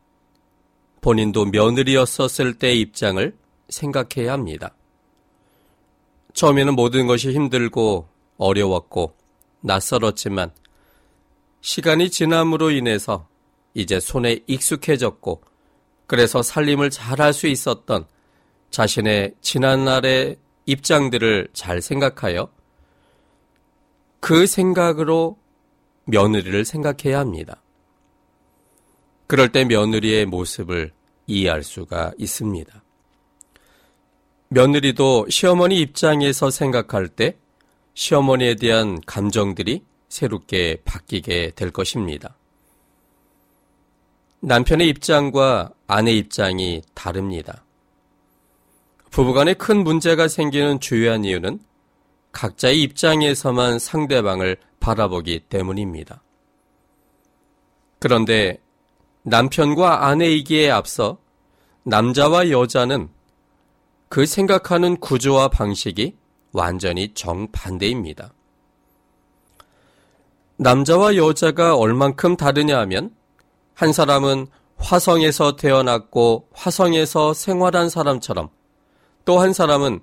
[1.02, 3.38] 본인도 며느리였었을 때의 입장을
[3.70, 4.74] 생각해야 합니다.
[6.34, 8.08] 처음에는 모든 것이 힘들고
[8.38, 9.14] 어려웠고
[9.60, 10.50] 낯설었지만
[11.62, 13.28] 시간이 지남으로 인해서
[13.76, 15.44] 이제 손에 익숙해졌고
[16.08, 18.08] 그래서 살림을 잘할 수 있었던
[18.72, 22.52] 자신의 지난날의 입장들을 잘 생각하여
[24.20, 25.38] 그 생각으로
[26.06, 27.62] 며느리를 생각해야 합니다.
[29.32, 30.92] 그럴 때 며느리의 모습을
[31.26, 32.84] 이해할 수가 있습니다.
[34.50, 37.38] 며느리도 시어머니 입장에서 생각할 때
[37.94, 42.36] 시어머니에 대한 감정들이 새롭게 바뀌게 될 것입니다.
[44.42, 47.64] 남편의 입장과 아내 입장이 다릅니다.
[49.12, 51.62] 부부간에 큰 문제가 생기는 주요한 이유는
[52.34, 56.22] 각자의 입장에서만 상대방을 바라보기 때문입니다.
[57.98, 58.60] 그런데
[59.24, 61.18] 남편과 아내이기에 앞서
[61.84, 63.10] 남자와 여자는
[64.10, 66.16] 그 생각하는 구조와 방식이
[66.52, 68.34] 완전히 정반대입니다.
[70.58, 73.16] 남자와 여자가 얼만큼 다르냐 하면
[73.74, 78.50] 한 사람은 화성에서 태어났고 화성에서 생활한 사람처럼
[79.26, 80.02] 또 한 사람은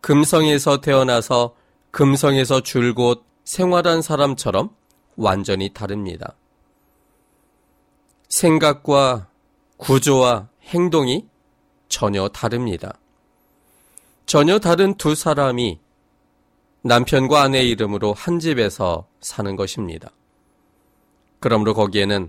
[0.00, 1.54] 금성에서 태어나서
[1.90, 4.70] 금성에서 줄곧 생활한 사람처럼
[5.16, 6.34] 완전히 다릅니다.
[8.34, 9.28] 생각과
[9.76, 11.24] 구조와 행동이
[11.88, 12.98] 전혀 다릅니다.
[14.26, 15.78] 전혀 다른 두 사람이
[16.82, 20.10] 남편과 아내 이름으로 한 집에서 사는 것입니다.
[21.38, 22.28] 그러므로 거기에는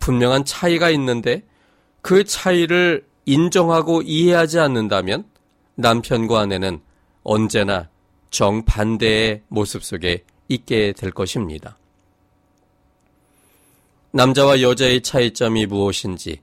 [0.00, 1.44] 분명한 차이가 있는데
[2.02, 5.26] 그 차이를 인정하고 이해하지 않는다면
[5.76, 6.80] 남편과 아내는
[7.22, 7.88] 언제나
[8.30, 11.76] 정반대의 모습 속에 있게 될 것입니다.
[14.12, 16.40] 남자와 여자의 차이점이 무엇인지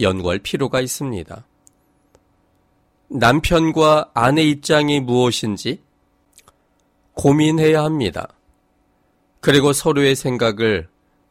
[0.00, 1.46] 연구할 필요가 있습니다.
[3.08, 5.82] 남편과 아내 입장이 무엇인지
[7.14, 8.28] 고민해야 합니다.
[9.40, 10.88] 그리고 서로의 생각을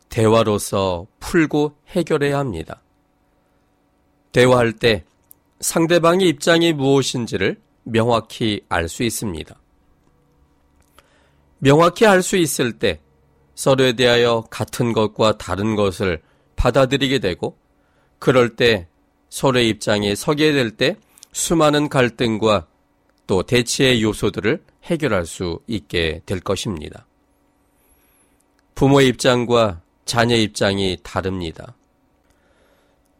[0.07, 2.81] 대화로서 풀고 해결해야 합니다.
[4.31, 5.03] 대화할 때
[5.59, 9.59] 상대방의 입장이 무엇인지를 명확히 알 수 있습니다.
[11.59, 12.99] 명확히 알 수 있을 때
[13.55, 16.21] 서로에 대하여 같은 것과 다른 것을
[16.55, 17.57] 받아들이게 되고
[18.19, 18.87] 그럴 때
[19.29, 20.97] 서로의 입장에 서게 될 때
[21.31, 22.67] 수많은 갈등과
[23.27, 27.05] 또 대치의 요소들을 해결할 수 있게 될 것입니다.
[28.75, 31.75] 부모의 입장과 자녀 입장이 다릅니다.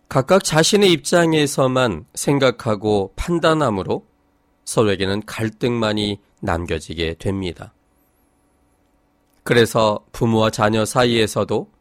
[0.08, 4.06] 각각 자신의 입장에서만 생각하고 판단함으로
[4.64, 7.74] 서로에게는 갈등만이 남겨지게 됩니다.
[9.46, 11.72] 그래서 부모와 자녀 사이에서도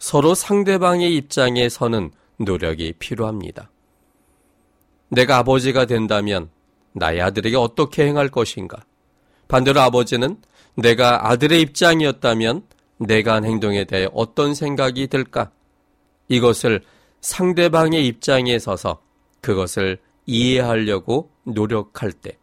[0.00, 3.70] 서로 상대방의 입장에 서는 노력이 필요합니다.
[5.08, 6.50] 내가 아버지가 된다면
[6.94, 8.84] 나의 아들에게 어떻게 행할 것인가?
[9.46, 10.36] 반대로 아버지는
[10.74, 12.64] 내가 아들의 입장이었다면
[12.98, 15.52] 내가 한 행동에 대해 어떤 생각이 들까?
[16.26, 16.82] 이것을
[17.20, 19.00] 상대방의 입장에 서서
[19.40, 22.36] 그것을 이해하려고 노력할 때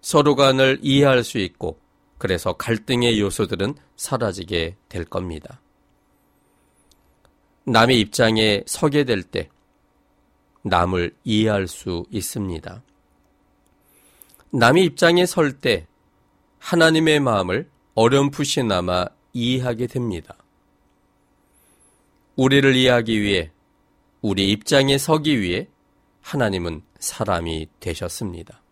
[0.00, 1.83] 서로 간을 이해할 수 있고
[2.24, 5.60] 그래서 갈등의 요소들은 사라지게 될 겁니다.
[7.64, 9.50] 남의 입장에 서게 될 때
[10.62, 12.82] 남을 이해할 수 있습니다.
[14.52, 15.86] 남의 입장에 설 때
[16.60, 20.38] 하나님의 마음을 어렴풋이나마 이해하게 됩니다.
[22.36, 23.52] 우리를 이해하기 위해
[24.22, 25.68] 우리 입장에 서기 위해
[26.22, 28.62] 하나님은 사람이 되셨습니다.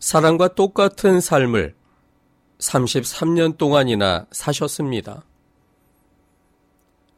[0.00, 1.80] 사람과 똑같은 삶을
[2.62, 5.24] 33년 동안이나 사셨습니다.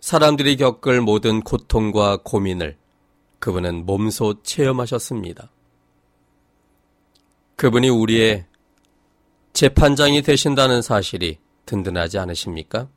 [0.01, 2.77] 사람들이 겪을 모든 고통과 고민을
[3.39, 5.51] 그분은 몸소 체험하셨습니다.
[7.57, 8.47] 그분이 우리의
[9.53, 12.89] 재판장이 되신다는 사실이 든든하지 않으십니까?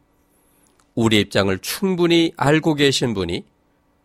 [0.95, 3.45] 우리 입장을 충분히 알고 계신 분이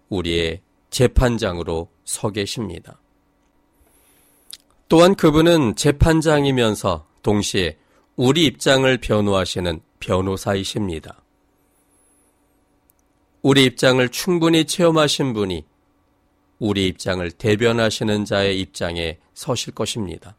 [0.08, 3.00] 우리의 재판장으로 서 계십니다.
[4.88, 7.78] 또한 그분은 재판장이면서 동시에
[8.16, 11.22] 우리 입장을 변호하시는 변호사이십니다.
[13.40, 15.64] 우리 입장을 충분히 체험하신 분이
[16.58, 20.36] 우리 입장을 대변하시는 자의 입장에 서실 것입니다.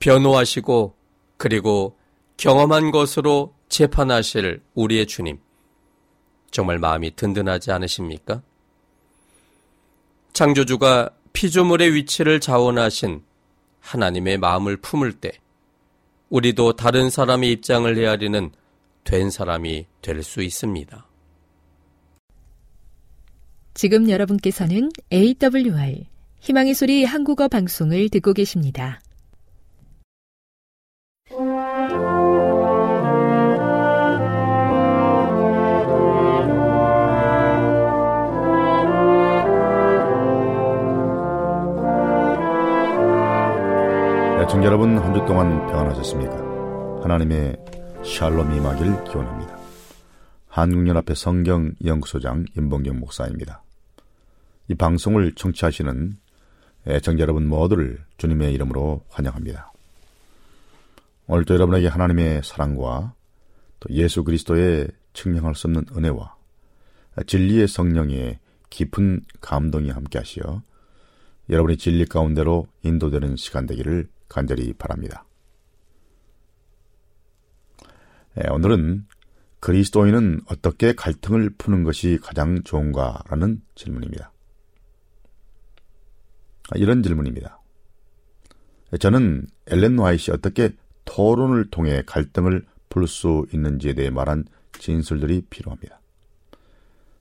[0.00, 0.94] 변호하시고
[1.36, 1.96] 그리고
[2.36, 5.38] 경험한 것으로 재판하실 우리의 주님.
[6.50, 8.42] 정말 마음이 든든하지 않으십니까?
[10.32, 13.22] 창조주가 피조물의 위치를 자원하신
[13.80, 15.32] 하나님의 마음을 품을 때
[16.32, 18.52] 우리도 다른 사람의 입장을 헤아리는
[19.04, 21.06] 된 사람이 될 수 있습니다.
[23.74, 26.06] 지금 여러분께서는 AWR
[26.40, 29.01] 희망의 소리 한국어 방송을 듣고 계십니다.
[44.52, 46.36] 애청자 여러분 한 주 동안 평안하셨습니까?
[47.02, 47.56] 하나님의
[48.04, 49.58] 샬롬이 임하길 기원합니다.
[50.48, 53.62] 한국연합회 성경 연구소장 임봉경 목사입니다.
[54.68, 56.18] 이 방송을 청취하시는
[56.86, 59.72] 애청자 여러분 모두를 주님의 이름으로 환영합니다.
[61.28, 63.14] 오늘도 여러분에게 하나님의 사랑과
[63.80, 66.36] 또 예수 그리스도의 측량할 수 없는 은혜와
[67.26, 68.38] 진리의 성령의
[68.68, 70.60] 깊은 감동이 함께 하시어
[71.48, 75.24] 여러분의 진리 가운데로 인도되는 시간 되기를 간절히 바랍니다.
[78.34, 79.06] 네, 오늘은
[79.60, 84.32] 그리스도인은 어떻게 갈등을 푸는 것이 가장 좋은가라는 질문입니다.
[86.70, 87.60] 아, 이런 질문입니다.
[88.98, 94.44] 저는 엘렌 와이시 어떻게 토론을 통해 갈등을 풀 수 있는지에 대해 말한
[94.78, 96.00] 진술들이 필요합니다.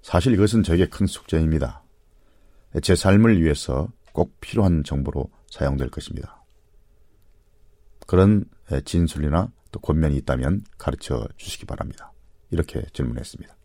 [0.02, 1.84] 사실 이것은 저에게 큰 숙제입니다.
[2.82, 6.41] 제 삶을 위해서 꼭 필요한 정보로 사용될 것입니다.
[8.08, 8.46] 그런
[8.86, 12.12] 진술이나 또 권면이 있다면 가르쳐 주시기 바랍니다.
[12.50, 13.56] 이렇게 질문했습니다.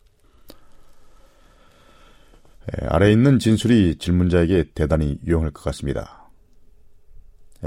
[2.89, 6.31] 아래에 있는 진술이 질문자에게 대단히 유용할 것 같습니다.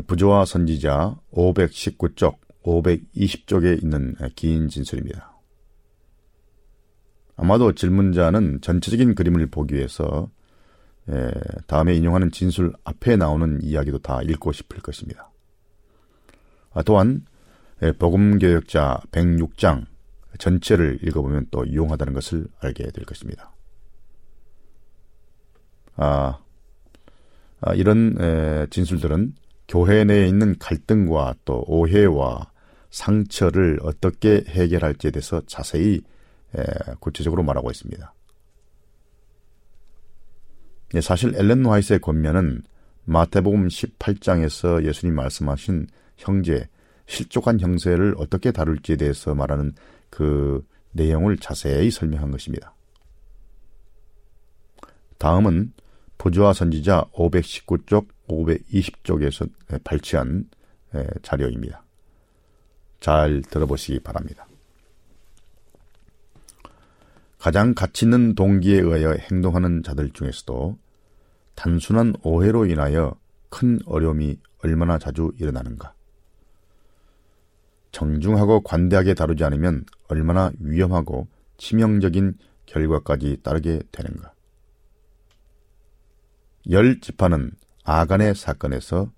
[0.07, 5.37] 부조와 선지자 519쪽, 520쪽에 있는 긴 진술입니다.
[7.37, 10.29] 아마도 질문자는 전체적인 그림을 보기 위해서
[11.67, 15.28] 다음에 인용하는 진술 앞에 나오는 이야기도 다 읽고 싶을 것입니다.
[16.79, 17.25] 아, 또한
[17.99, 19.85] 복음교역자 106장
[20.37, 23.53] 전체를 읽어보면 또 유용하다는 것을 알게 될 것입니다.
[25.97, 26.39] 아,
[27.59, 29.35] 아 이런 에, 진술들은
[29.67, 32.49] 교회 내에 있는 갈등과 또 오해와
[32.91, 35.99] 상처를 어떻게 해결할지에 대해서 자세히
[36.55, 36.63] 에,
[37.01, 38.13] 구체적으로 말하고 있습니다.
[40.95, 42.63] 예, 사실 엘렌 화이트의 권면은
[43.03, 45.87] 마태복음 18장에서 예수님 말씀하신
[46.19, 46.69] 형제,
[47.07, 49.73] 실족한 형세를 어떻게 다룰지에 대해서 말하는
[50.09, 52.75] 그 내용을 자세히 설명한 것입니다.
[55.17, 55.73] 다음은
[56.17, 59.49] 부조와 선지자 519쪽, 520쪽에서
[59.83, 60.49] 발췌한
[61.23, 61.83] 자료입니다.
[62.99, 64.45] 잘 들어보시기 바랍니다.
[67.37, 70.77] 가장 가치 있는 동기에 의하여 행동하는 자들 중에서도
[71.55, 73.17] 단순한 오해로 인하여
[73.49, 75.93] 큰 어려움이 얼마나 자주 일어나는가.
[77.91, 84.33] 정중하고 관대하게 다루지 않으면 얼마나 위험하고 치명적인 결과까지 따르게 되는가.
[86.69, 87.51] 열 지파는
[87.83, 89.11] 아간의 사건에서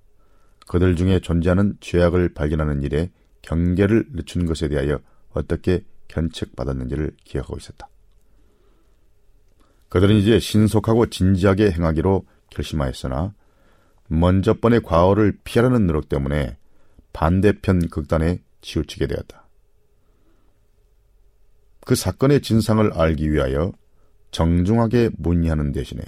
[0.67, 4.99] 그들 중에 존재하는 죄악을 발견하는 일에 경계를 늦춘 것에 대하여
[5.31, 7.89] 어떻게 견책받았는지를 기억하고 있었다.
[9.89, 13.33] 그들은 이제 신속하고 진지하게 행하기로 결심하였으나
[14.07, 16.57] 먼저 번의 과오를 피하려는 노력 때문에
[17.11, 19.47] 반대편 극단에 치우치게 되었다.
[21.85, 23.71] 그 사건의 진상을 알기 위하여
[24.31, 26.01] 정중하게 문의하는 대신에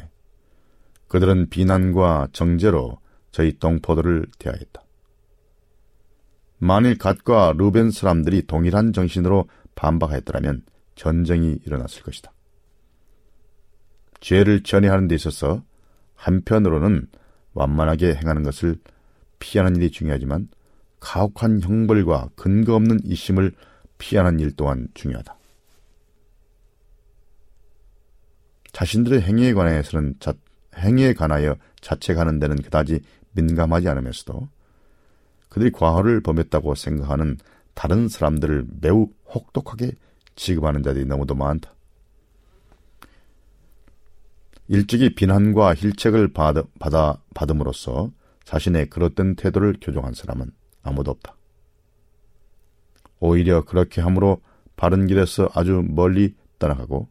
[1.07, 2.99] 그들은 비난과 정죄로
[3.31, 4.83] 저희 동포들을 대하였다.
[6.59, 10.63] 만일 갓과 루벤 사람들이 동일한 정신으로 반박하였더라면
[10.95, 12.31] 전쟁이 일어났을 것이다.
[14.21, 15.63] 죄를 전해하는 데 있어서
[16.15, 17.07] 한편으로는
[17.53, 18.77] 완만하게 행하는 것을
[19.39, 20.47] 피하는 일이 중요하지만
[21.03, 23.51] 가혹한 형벌과 근거 없는 이심을
[23.97, 25.37] 피하는 일 또한 중요하다.
[28.71, 30.33] 자신들의 행위에 관해서는 자,
[30.77, 33.01] 행위에 관하여 자책하는 데는 그다지
[33.33, 34.47] 민감하지 않으면서도
[35.49, 37.37] 그들이 과거를 범했다고 생각하는
[37.73, 39.91] 다른 사람들을 매우 혹독하게
[40.35, 41.73] 취급하는 자들이 너무도 많다.
[44.69, 48.11] 일찍이 비난과 힐책을 받, 받아 받음으로써
[48.45, 50.51] 자신의 그릇된 태도를 교정한 사람은
[50.83, 51.35] 아무도 없다.
[53.19, 54.41] 오히려 그렇게 함으로
[54.75, 57.07] 바른 길에서 아주 멀리 떠나가고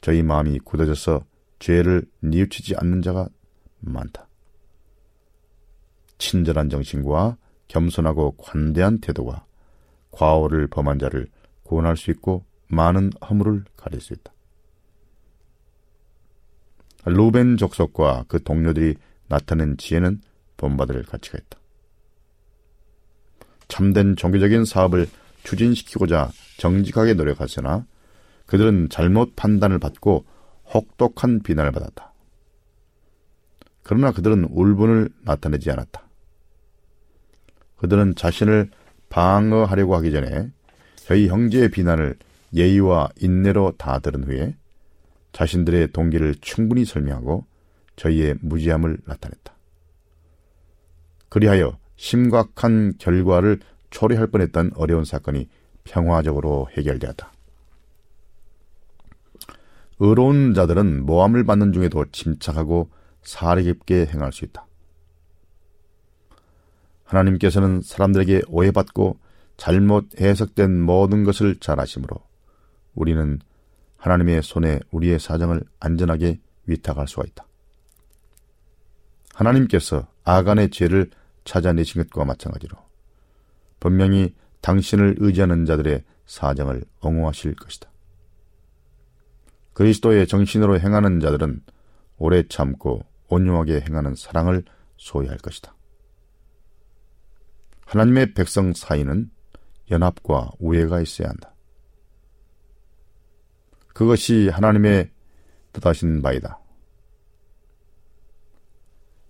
[0.00, 1.24] 저희 마음이 굳어져서
[1.58, 3.28] 죄를 뉘우치지 않는 자가
[3.80, 4.28] 많다.
[6.18, 7.36] 친절한 정신과
[7.68, 9.44] 겸손하고 관대한 태도가
[10.10, 11.28] 과오를 범한 자를
[11.62, 14.32] 구원할 수 있고 많은 허물을 가릴 수 있다.
[17.04, 18.96] 루벤 족속과 그 동료들이
[19.28, 20.20] 나타낸 지혜는
[20.56, 21.58] 본받을 가치가 있다.
[23.68, 25.08] 참된 종교적인 사업을
[25.42, 27.86] 추진시키고자 정직하게 노력하으나
[28.46, 30.24] 그들은 잘못 판단을 받고
[30.72, 32.12] 혹독한 비난을 받았다.
[33.82, 36.02] 그러나 그들은 울분을 나타내지 않았다.
[37.76, 38.70] 그들은 자신을
[39.08, 40.50] 방어하려고 하기 전에
[40.96, 42.16] 저희 형제의 비난을
[42.54, 44.56] 예의와 인내로 다 들은 후에
[45.32, 47.46] 자신들의 동기를 충분히 설명하고
[47.96, 49.54] 저희의 무지함을 나타냈다.
[51.28, 55.48] 그리하여 심각한 결과를 초래할 뻔했던 어려운 사건이
[55.84, 57.32] 평화적으로 해결되었다.
[59.98, 62.90] 의로운 자들은 모함을 받는 중에도 침착하고
[63.22, 64.66] 사리 깊게 행할 수 있다.
[67.04, 69.18] 하나님께서는 사람들에게 오해받고
[69.56, 72.16] 잘못 해석된 모든 것을 잘 아시므로
[72.94, 73.40] 우리는
[73.96, 77.46] 하나님의 손에 우리의 사정을 안전하게 위탁할 수가 있다.
[79.34, 81.10] 하나님께서 아간의 죄를
[81.46, 82.76] 찾아내신 것과 마찬가지로
[83.80, 87.90] 분명히 당신을 의지하는 자들의 사정을 옹호하실 것이다.
[89.72, 91.62] 그리스도의 정신으로 행하는 자들은
[92.18, 94.64] 오래 참고 온유하게 행하는 사랑을
[94.96, 95.74] 소유할 것이다.
[97.84, 99.30] 하나님의 백성 사이는
[99.90, 101.54] 연합과 우애가 있어야 한다.
[103.88, 105.10] 그것이 하나님의
[105.72, 106.58] 뜻하신 바이다.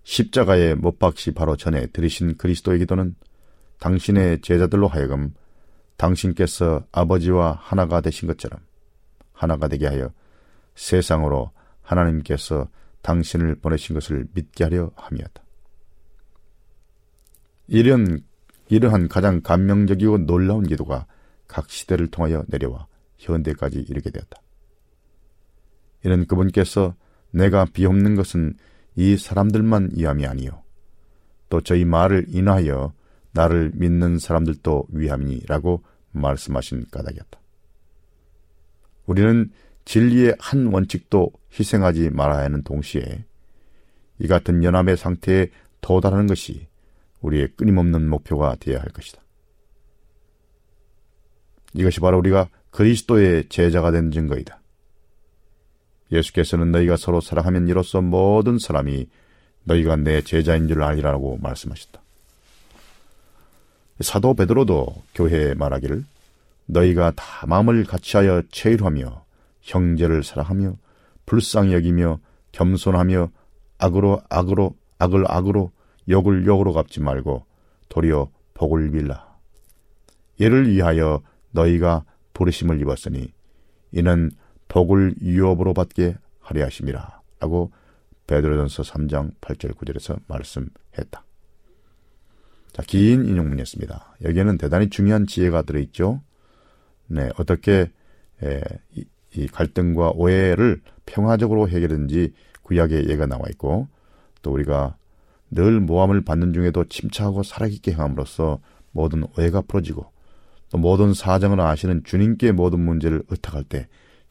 [0.07, 3.13] 십자가에 못 박시 바로 전에 들으신 그리스도의 기도는
[3.79, 5.33] 당신의 제자들로 하여금
[5.97, 8.61] 당신께서 아버지와 하나가 되신 것처럼
[9.33, 10.13] 하나가 되게 하여
[10.75, 11.51] 세상으로
[11.81, 12.69] 하나님께서
[13.01, 15.43] 당신을 보내신 것을 믿게 하려 함이었다.
[17.67, 18.23] 이런
[18.69, 21.05] 이러한 가장 감명적이고 놀라운 기도가
[21.47, 22.87] 각 시대를 통하여 내려와
[23.17, 24.41] 현대까지 이르게 되었다.
[26.05, 26.95] 이는 그분께서
[27.31, 28.55] 내가 비옵는 것은
[28.97, 30.63] 이 사람들만 위함이 아니요.
[31.49, 32.93] 또 저희 말을 인하여
[33.31, 37.39] 나를 믿는 사람들도 위함이라고 말씀하신 까닭이었다.
[39.05, 39.51] 우리는
[39.85, 43.23] 진리의 한 원칙도 희생하지 말아야 하는 동시에
[44.19, 46.67] 이 같은 연합의 상태에 도달하는 것이
[47.21, 49.21] 우리의 끊임없는 목표가 되어야 할 것이다.
[51.75, 54.59] 이것이 바로 우리가 그리스도의 제자가 된 증거이다.
[56.11, 59.07] 예수께서는 너희가 서로 사랑하면 이로써 모든 사람이
[59.63, 62.01] 너희가 내 제자인 줄 알리라고 말씀하셨다.
[64.01, 66.05] 사도 베드로도 교회에 말하기를
[66.67, 69.25] 너희가 다 마음을 같이하여 체휼하며
[69.61, 70.75] 형제를 사랑하며
[71.25, 72.19] 불쌍히 여기며
[72.51, 73.29] 겸손하며
[73.79, 75.71] 악으로 악으로 악을 악으로
[76.09, 77.45] 욕을 욕으로 갚지 말고
[77.89, 79.27] 도리어 복을 빌라.
[80.37, 83.33] 이를 위하여 너희가 부르심을 입었으니
[83.91, 84.31] 이는
[84.77, 87.21] 복을 유업으로 받게 하려 하심이라.
[87.39, 87.71] 라고
[88.27, 91.25] 베드로전서 3장 8절 9절에서 말씀했다.
[92.73, 94.17] 자, 긴 인용문이었습니다.
[94.23, 96.21] 여기에는 대단히 중요한 지혜가 들어있죠.
[97.07, 97.89] 네, 어떻게
[98.43, 98.61] 에,
[98.93, 103.87] 이, 이 갈등과 오해를 평화적으로 해결하는지 구약에 예가 나와 있고
[104.43, 104.95] 또 우리가
[105.49, 108.59] 늘 모함을 받는 중에도 침착하고 살아있게 행함으로써
[108.91, 110.11] 모든 오해가 풀어지고
[110.69, 113.87] 또 모든 사정을 아시는 주님께 모든 문제를 의탁할 때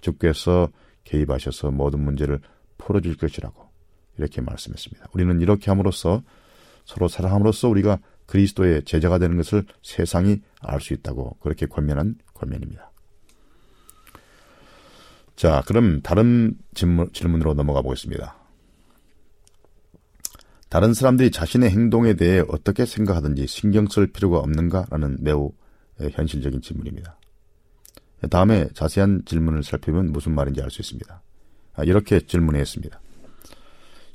[0.06, 0.70] 주께서
[1.04, 2.40] 개입하셔서 모든 문제를
[2.78, 3.66] 풀어줄 것이라고
[4.18, 5.08] 이렇게 말씀했습니다.
[5.12, 6.22] 우리는 이렇게 함으로써
[6.84, 12.90] 서로 사랑함으로써 우리가 그리스도의 제자가 되는 것을 세상이 알 수 있다고 그렇게 권면한 권면입니다.
[15.34, 18.36] 자, 그럼 다른 질문, 질문으로 넘어가 보겠습니다.
[20.68, 25.52] 다른 사람들이 자신의 행동에 대해 어떻게 생각하든지 신경 쓸 필요가 없는가라는 매우
[25.98, 27.18] 현실적인 질문입니다.
[28.30, 31.22] 다음에 자세한 질문을 살펴보면 무슨 말인지 알 수 있습니다.
[31.74, 33.00] 아, 이렇게 질문했습니다.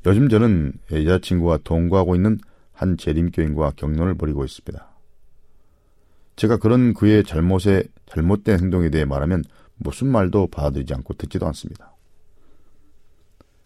[0.07, 2.39] 요즘 저는 여자친구와 동거하고 있는
[2.73, 4.87] 한 재림교인과 경론을 벌이고 있습니다.
[6.35, 9.43] 제가 그런 그의 잘못에 잘못된 행동에 대해 말하면
[9.75, 11.93] 무슨 말도 받아들이지 않고 듣지도 않습니다.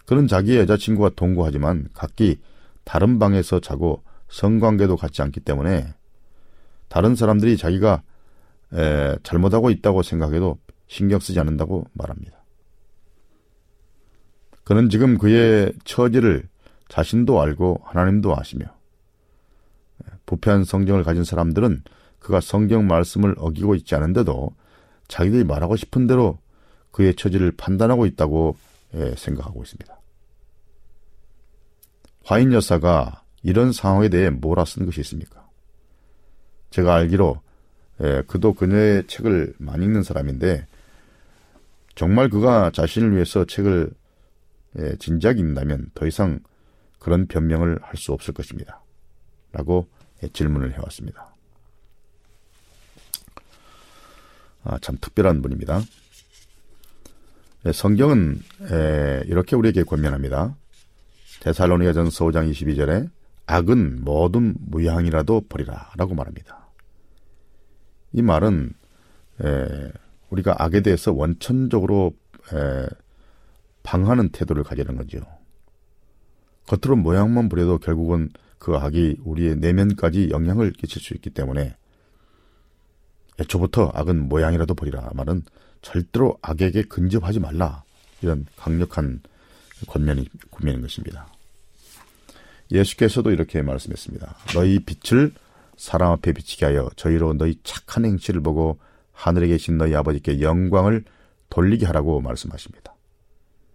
[0.05, 2.39] 그는 자기의 여자친구와 동거하지만 각기
[2.83, 5.93] 다른 방에서 자고 성관계도 갖지 않기 때문에
[6.89, 8.03] 다른 사람들이 자기가
[8.73, 10.57] 에, 잘못하고 있다고 생각해도
[10.87, 12.43] 신경 쓰지 않는다고 말합니다.
[14.63, 16.47] 그는 지금 그의 처지를
[16.89, 18.65] 자신도 알고 하나님도 아시며
[20.25, 21.83] 부패한 성경을 가진 사람들은
[22.19, 24.51] 그가 성경 말씀을 어기고 있지 않은데도
[25.07, 26.39] 자기들이 말하고 싶은 대로
[26.91, 28.57] 그의 처지를 판단하고 있다고
[29.17, 29.99] 생각하고 있습니다.
[32.23, 35.47] 화인 여사가 이런 상황에 대해 뭐라 쓴 것이 있습니까?
[36.71, 37.39] 제가 알기로
[38.01, 40.67] 예, 그도 그녀의 책을 많이 읽는 사람인데
[41.95, 43.89] 정말 그가 자신을 위해서 책을
[44.79, 46.39] 예, 진작 읽는다면 더 이상
[46.99, 48.81] 그런 변명을 할 수 없을 것입니다.
[49.51, 49.87] 라고
[50.23, 51.33] 예, 질문을 해왔습니다.
[54.63, 55.81] 아, 참 특별한 분입니다.
[57.65, 58.41] 예, 성경은
[58.71, 60.55] 예, 이렇게 우리에게 권면합니다.
[61.41, 63.09] 데살로니가전서 5장 22절에
[63.45, 66.64] 악은 모든 무양이라도 버리라 라고 말합니다.
[68.15, 68.71] 이 말은
[69.43, 69.91] 에,
[70.29, 72.13] 우리가 악에 대해서 원천적으로
[72.53, 72.87] 에,
[73.83, 75.19] 방하는 태도를 가지는 거죠.
[76.65, 81.75] 겉으로 모양만 부려도 결국은 그 악이 우리의 내면까지 영향을 끼칠 수 있기 때문에
[83.37, 85.43] 애초부터 악은 모양이라도 버리라 말은
[85.81, 87.83] 절대로 악에게 근접하지 말라
[88.21, 89.21] 이런 강력한
[89.87, 91.27] 권면이 권면인 것입니다.
[92.71, 94.35] 예수께서도 이렇게 말씀했습니다.
[94.53, 95.33] 너희 빛을
[95.77, 98.79] 사람 앞에 비치게 하여 저희로 너희 착한 행실을 보고
[99.11, 101.03] 하늘에 계신 너희 아버지께 영광을
[101.49, 102.95] 돌리게 하라고 말씀하십니다.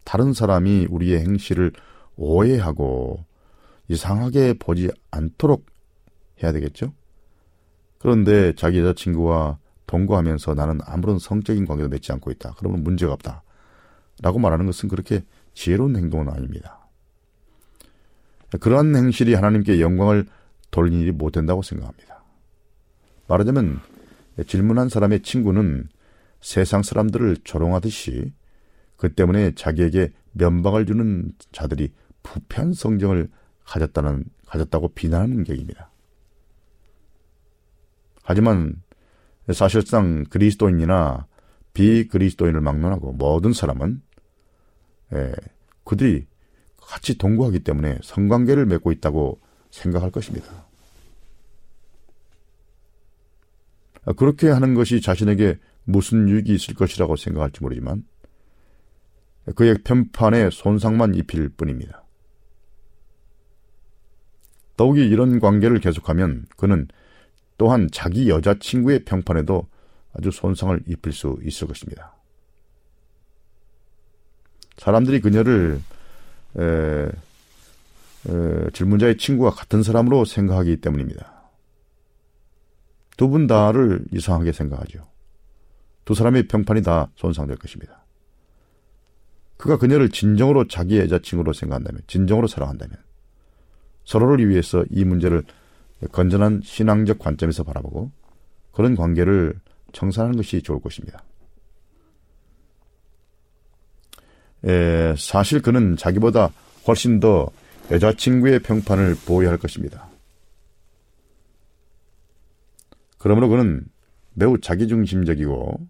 [0.05, 1.72] 다른 사람이 우리의 행실을
[2.16, 3.24] 오해하고
[3.88, 5.66] 이상하게 보지 않도록
[6.42, 6.92] 해야 되겠죠?
[7.98, 12.55] 그런데 자기 여자친구와 동거하면서 나는 아무런 성적인 관계도 맺지 않고 있다.
[12.59, 13.42] 그러면 문제가 없다.
[14.22, 15.24] 라고 말하는 것은 그렇게
[15.55, 16.88] 지혜로운 행동은 아닙니다.
[18.61, 20.26] 그러한 행실이 하나님께 영광을
[20.71, 22.25] 돌리는 일이 못 된다고 생각합니다.
[23.27, 23.81] 말하자면
[24.47, 25.89] 질문한 사람의 친구는
[26.41, 28.33] 세상 사람들을 조롱하듯이
[28.97, 31.93] 그 때문에 자기에게 면박을 주는 자들이
[32.23, 33.31] 부패한 성정을
[33.64, 35.91] 가졌다는 가졌다고 비난하는 격입니다.
[38.23, 38.83] 하지만
[39.53, 41.27] 사실상 그리스도인이나
[41.73, 44.03] 비그리스도인을 막론하고 모든 사람은
[45.14, 45.33] 예,
[45.85, 46.27] 그들이
[46.77, 49.41] 같이 동거하기 때문에 성관계를 맺고 있다고
[49.71, 50.66] 생각할 것입니다.
[54.16, 58.05] 그렇게 하는 것이 자신에게 무슨 유익이 있을 것이라고 생각할지 모르지만
[59.57, 62.05] 그의 편판에 손상만 입힐 뿐입니다.
[64.77, 66.89] 더욱이 이런 관계를 계속하면 그는
[67.59, 69.68] 또한 자기 여자친구의 평판에도
[70.14, 72.16] 아주 손상을 입힐 수 있을 것입니다.
[74.79, 75.81] 사람들이 그녀를
[76.59, 77.09] 에, 에,
[78.73, 81.51] 질문자의 친구와 같은 사람으로 생각하기 때문입니다.
[83.16, 85.07] 두 분 다를 이상하게 생각하죠.
[86.05, 88.05] 두 사람의 평판이 다 손상될 것입니다.
[89.59, 92.97] 그가 그녀를 진정으로 자기의 여자친구로 생각한다면, 진정으로 사랑한다면,
[94.05, 95.45] 서로를 위해서 이 문제를
[96.12, 98.11] 건전한 신앙적 관점에서 바라보고
[98.73, 99.55] 그런 관계를
[99.93, 101.23] 청산하는 것이 좋을 것입니다.
[104.64, 106.51] 에, 사실 그는 자기보다
[106.89, 107.51] 훨씬 더
[107.91, 110.09] 여자친구의 평판을 보호해야 할 것입니다.
[113.18, 113.84] 그러므로 그는
[114.34, 115.88] 매우 자기중심적이고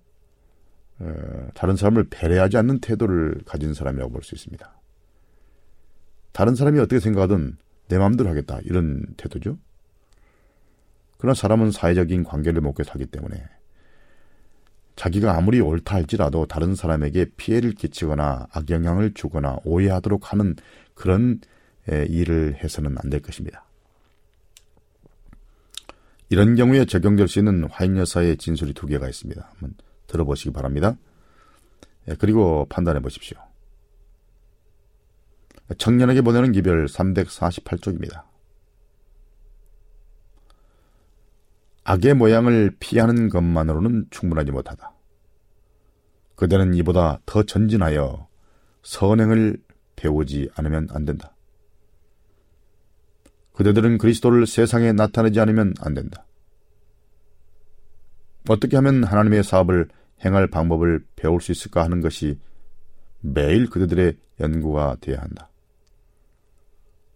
[1.01, 4.81] 어, 다른 사람을 배려하지 않는 태도를 가진 사람이라고 볼 수 있습니다.
[6.33, 7.57] 다른 사람이 어떻게 생각하든
[7.89, 9.59] 내 마음대로 하겠다 이런 태도죠.
[11.19, 13.43] 그러나 사람은 사회적인 관계를 맺고 살기 때문에
[14.97, 20.57] 자기가 아무리 옳다 할지라도 다른 사람에게 피해를 끼치거나 악영향을 주거나 오해하도록 하는
[20.95, 21.41] 그런
[21.89, 23.65] 일을 해서는 안 될 것입니다.
[26.29, 29.43] 이런 경우에 적용될 수 있는 화인 여사의 진술이 두 개가 있습니다.
[29.51, 29.75] 한번
[30.07, 30.97] 들어보시기 바랍니다.
[32.19, 33.37] 그리고 판단해 보십시오.
[35.77, 38.25] 청년에게 보내는 기별 348쪽입니다.
[41.85, 44.93] 악의 모양을 피하는 것만으로는 충분하지 못하다.
[46.37, 48.29] 그대는 이보다 더 전진하여
[48.83, 49.59] 선행을
[49.97, 51.35] 배우지 않으면 안 된다.
[53.61, 56.25] 그대들은 그리스도를 세상에 나타내지 않으면 안 된다.
[58.49, 59.87] 어떻게 하면 하나님의 사업을
[60.25, 62.39] 행할 방법을 배울 수 있을까 하는 것이
[63.21, 65.51] 매일 그들의 연구가 되어야 한다.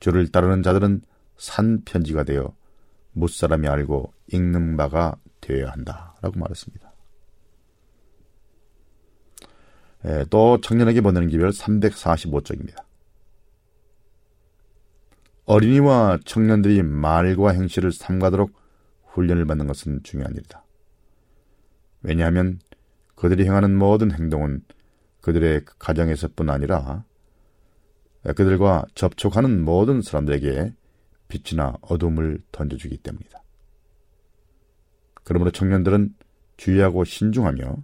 [0.01, 1.01] 주를 따르는 자들은
[1.39, 2.55] 산 편지가 되어
[3.13, 6.15] 무사람이 알고 읽는 바가 되어야 한다.
[6.21, 6.93] 라고 말했습니다.
[10.05, 12.84] 예, 또 청년에게 보내는 기별 345쪽입니다.
[15.47, 18.53] 어린이와 청년들이 말과 행실을 삼가도록
[19.09, 20.65] 훈련을 받는 것은 중요한 일이다.
[22.03, 22.61] 왜냐하면
[23.15, 24.63] 그들이 행하는 모든 행동은
[25.21, 27.05] 그들의 가정에서뿐 아니라
[28.23, 30.75] 그들과 접촉하는 모든 사람들에게
[31.29, 33.43] 빛이나 어둠을 던져주기 때문이다.
[35.25, 36.15] 그러므로 청년들은
[36.57, 37.77] 주의하고 신중하며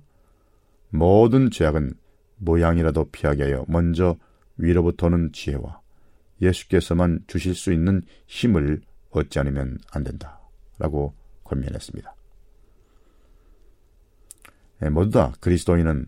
[0.90, 1.94] 모든 죄악은
[2.36, 4.16] 모양이라도 피하게 하여 먼저
[4.56, 5.80] 위로부터는 지혜와
[6.41, 10.41] 예수께서만 주실 수 있는 힘을 얻지 않으면 안 된다.
[10.78, 11.14] 라고
[11.45, 12.14] 권면했습니다.
[14.82, 16.07] 예, 모두 다 그리스도인은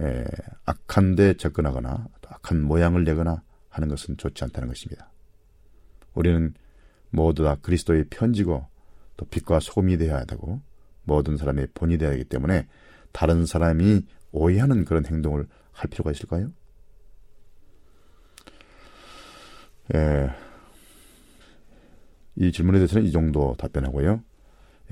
[0.00, 0.24] 예,
[0.64, 5.10] 악한 데 접근하거나 악한 모양을 내거나 하는 것은 좋지 않다는 것입니다.
[6.14, 6.54] 우리는
[7.10, 8.66] 모두 다 그리스도의 편지고
[9.16, 10.60] 또 빛과 소금이 되어야 하고
[11.04, 12.68] 모든 사람의 본이 되어야 하기 때문에
[13.12, 16.52] 다른 사람이 오해하는 그런 행동을 할 필요가 있을까요?
[19.94, 20.30] 예,
[22.36, 24.22] 이 질문에 대해서는 이 정도 답변하고요.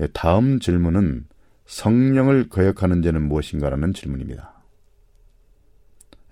[0.01, 1.27] 예, 다음 질문은
[1.65, 4.53] 성령을 거역하는 죄는 무엇인가라는 질문입니다.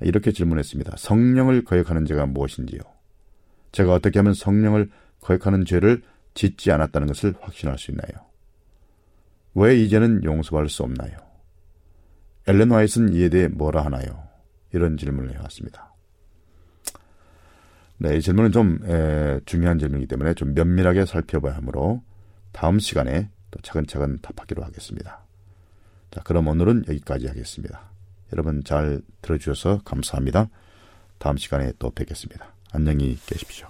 [0.02, 0.96] 이렇게 질문했습니다.
[0.98, 2.80] 성령을 거역하는 죄가 무엇인지요?
[3.72, 4.90] 제가 어떻게 하면 성령을
[5.22, 6.04] 거역하는 죄를
[6.34, 8.26] 짓지 않았다는 것을 확신할 수 있나요?
[9.56, 11.16] 왜 이제는 용서할 수 없나요?
[12.48, 14.28] 엘렌 화이트는 이에 대해 뭐라 하나요?
[14.74, 15.93] 이런 질문을 해왔습니다.
[18.04, 22.04] 네, 이 질문은 좀 에, 중요한 질문이기 때문에 좀 면밀하게 살펴봐야 하므로
[22.52, 25.26] 다음 시간에 또 차근차근 답하기로 하겠습니다.
[26.12, 27.82] 자, 그럼 오늘은 여기까지 하겠습니다.
[28.34, 30.50] 여러분 잘 들어주셔서 감사합니다.
[31.18, 32.54] 다음 시간에 또 뵙겠습니다.
[32.74, 33.70] 안녕히 계십시오.